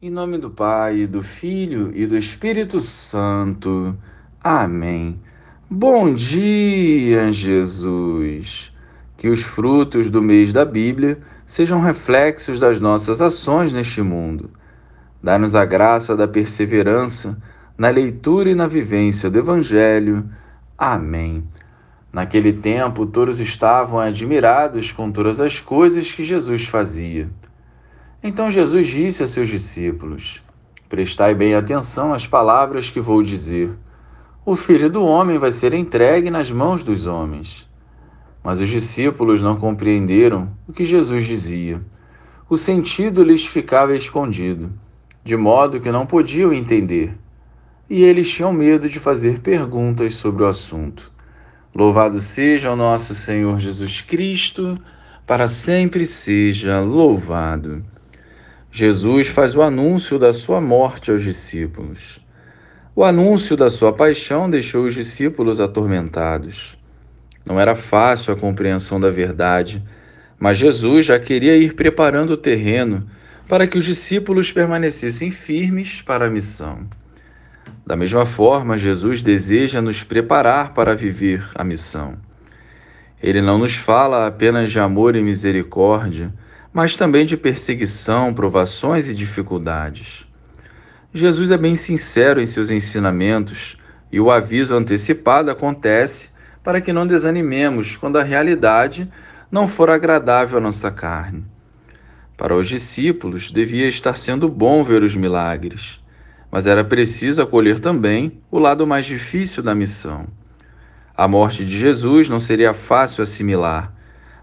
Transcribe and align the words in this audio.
Em 0.00 0.10
nome 0.10 0.38
do 0.38 0.48
Pai, 0.48 1.08
do 1.08 1.24
Filho 1.24 1.90
e 1.92 2.06
do 2.06 2.16
Espírito 2.16 2.80
Santo. 2.80 3.98
Amém. 4.40 5.18
Bom 5.68 6.14
dia, 6.14 7.32
Jesus. 7.32 8.72
Que 9.16 9.28
os 9.28 9.42
frutos 9.42 10.08
do 10.08 10.22
mês 10.22 10.52
da 10.52 10.64
Bíblia 10.64 11.18
sejam 11.44 11.80
reflexos 11.80 12.60
das 12.60 12.78
nossas 12.78 13.20
ações 13.20 13.72
neste 13.72 14.00
mundo. 14.00 14.52
Dá-nos 15.20 15.56
a 15.56 15.64
graça 15.64 16.16
da 16.16 16.28
perseverança 16.28 17.36
na 17.76 17.88
leitura 17.88 18.50
e 18.50 18.54
na 18.54 18.68
vivência 18.68 19.28
do 19.28 19.40
Evangelho. 19.40 20.30
Amém. 20.78 21.42
Naquele 22.12 22.52
tempo, 22.52 23.04
todos 23.04 23.40
estavam 23.40 23.98
admirados 23.98 24.92
com 24.92 25.10
todas 25.10 25.40
as 25.40 25.60
coisas 25.60 26.12
que 26.12 26.22
Jesus 26.22 26.68
fazia. 26.68 27.28
Então 28.20 28.50
Jesus 28.50 28.88
disse 28.88 29.22
a 29.22 29.28
seus 29.28 29.48
discípulos: 29.48 30.42
Prestai 30.88 31.34
bem 31.34 31.54
atenção 31.54 32.12
às 32.12 32.26
palavras 32.26 32.90
que 32.90 33.00
vou 33.00 33.22
dizer. 33.22 33.70
O 34.44 34.56
filho 34.56 34.90
do 34.90 35.04
homem 35.04 35.38
vai 35.38 35.52
ser 35.52 35.72
entregue 35.72 36.28
nas 36.28 36.50
mãos 36.50 36.82
dos 36.82 37.06
homens. 37.06 37.68
Mas 38.42 38.58
os 38.58 38.68
discípulos 38.68 39.40
não 39.40 39.56
compreenderam 39.56 40.50
o 40.66 40.72
que 40.72 40.84
Jesus 40.84 41.26
dizia. 41.26 41.80
O 42.50 42.56
sentido 42.56 43.22
lhes 43.22 43.46
ficava 43.46 43.94
escondido, 43.94 44.72
de 45.22 45.36
modo 45.36 45.80
que 45.80 45.92
não 45.92 46.06
podiam 46.06 46.52
entender. 46.52 47.16
E 47.88 48.02
eles 48.02 48.30
tinham 48.30 48.52
medo 48.52 48.88
de 48.88 48.98
fazer 48.98 49.38
perguntas 49.40 50.14
sobre 50.14 50.42
o 50.42 50.46
assunto. 50.46 51.12
Louvado 51.72 52.20
seja 52.20 52.72
o 52.72 52.76
nosso 52.76 53.14
Senhor 53.14 53.60
Jesus 53.60 54.00
Cristo, 54.00 54.76
para 55.26 55.46
sempre 55.46 56.04
seja 56.04 56.80
louvado. 56.80 57.84
Jesus 58.70 59.28
faz 59.28 59.56
o 59.56 59.62
anúncio 59.62 60.18
da 60.18 60.32
sua 60.32 60.60
morte 60.60 61.10
aos 61.10 61.22
discípulos. 61.22 62.20
O 62.94 63.04
anúncio 63.04 63.56
da 63.56 63.70
sua 63.70 63.92
paixão 63.92 64.50
deixou 64.50 64.84
os 64.84 64.94
discípulos 64.94 65.60
atormentados. 65.60 66.76
Não 67.44 67.58
era 67.58 67.74
fácil 67.74 68.32
a 68.32 68.36
compreensão 68.36 69.00
da 69.00 69.10
verdade, 69.10 69.82
mas 70.38 70.58
Jesus 70.58 71.06
já 71.06 71.18
queria 71.18 71.56
ir 71.56 71.74
preparando 71.74 72.30
o 72.32 72.36
terreno 72.36 73.08
para 73.48 73.66
que 73.66 73.78
os 73.78 73.84
discípulos 73.84 74.52
permanecessem 74.52 75.30
firmes 75.30 76.02
para 76.02 76.26
a 76.26 76.30
missão. 76.30 76.86
Da 77.86 77.96
mesma 77.96 78.26
forma, 78.26 78.76
Jesus 78.76 79.22
deseja 79.22 79.80
nos 79.80 80.04
preparar 80.04 80.74
para 80.74 80.94
viver 80.94 81.48
a 81.54 81.64
missão. 81.64 82.18
Ele 83.22 83.40
não 83.40 83.58
nos 83.58 83.74
fala 83.74 84.26
apenas 84.26 84.70
de 84.70 84.78
amor 84.78 85.16
e 85.16 85.22
misericórdia, 85.22 86.32
mas 86.78 86.94
também 86.94 87.26
de 87.26 87.36
perseguição, 87.36 88.32
provações 88.32 89.08
e 89.08 89.12
dificuldades. 89.12 90.24
Jesus 91.12 91.50
é 91.50 91.58
bem 91.58 91.74
sincero 91.74 92.40
em 92.40 92.46
seus 92.46 92.70
ensinamentos 92.70 93.76
e 94.12 94.20
o 94.20 94.30
aviso 94.30 94.76
antecipado 94.76 95.50
acontece 95.50 96.30
para 96.62 96.80
que 96.80 96.92
não 96.92 97.04
desanimemos 97.04 97.96
quando 97.96 98.16
a 98.16 98.22
realidade 98.22 99.10
não 99.50 99.66
for 99.66 99.90
agradável 99.90 100.58
à 100.58 100.60
nossa 100.60 100.88
carne. 100.88 101.44
Para 102.36 102.54
os 102.54 102.68
discípulos, 102.68 103.50
devia 103.50 103.88
estar 103.88 104.16
sendo 104.16 104.48
bom 104.48 104.84
ver 104.84 105.02
os 105.02 105.16
milagres, 105.16 106.00
mas 106.48 106.64
era 106.64 106.84
preciso 106.84 107.42
acolher 107.42 107.80
também 107.80 108.40
o 108.52 108.58
lado 108.60 108.86
mais 108.86 109.04
difícil 109.04 109.64
da 109.64 109.74
missão. 109.74 110.28
A 111.16 111.26
morte 111.26 111.64
de 111.64 111.76
Jesus 111.76 112.28
não 112.28 112.38
seria 112.38 112.72
fácil 112.72 113.24
assimilar, 113.24 113.92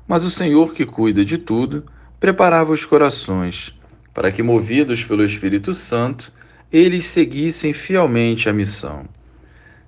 mas 0.06 0.26
o 0.26 0.30
Senhor 0.30 0.74
que 0.74 0.86
cuida 0.86 1.24
de 1.24 1.38
tudo 1.38 1.95
preparava 2.20 2.72
os 2.72 2.86
corações 2.86 3.74
para 4.14 4.32
que, 4.32 4.42
movidos 4.42 5.04
pelo 5.04 5.24
Espírito 5.24 5.74
Santo, 5.74 6.32
eles 6.72 7.06
seguissem 7.06 7.74
fielmente 7.74 8.48
a 8.50 8.54
missão. 8.54 9.06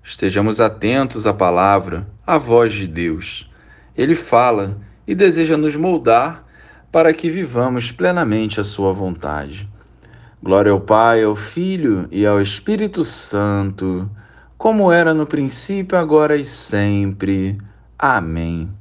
Estejamos 0.03 0.61
atentos 0.61 1.25
à 1.25 1.33
palavra, 1.33 2.07
à 2.25 2.37
voz 2.37 2.73
de 2.73 2.87
Deus. 2.87 3.51
Ele 3.95 4.15
fala 4.15 4.77
e 5.07 5.15
deseja 5.15 5.57
nos 5.57 5.75
moldar 5.75 6.45
para 6.91 7.13
que 7.13 7.29
vivamos 7.29 7.91
plenamente 7.91 8.59
a 8.59 8.63
sua 8.63 8.93
vontade. 8.93 9.67
Glória 10.41 10.71
ao 10.71 10.79
Pai, 10.79 11.23
ao 11.23 11.35
Filho 11.35 12.07
e 12.11 12.25
ao 12.25 12.41
Espírito 12.41 13.03
Santo, 13.03 14.09
como 14.57 14.91
era 14.91 15.13
no 15.13 15.25
princípio, 15.25 15.97
agora 15.97 16.35
e 16.35 16.45
sempre. 16.45 17.57
Amém. 17.97 18.69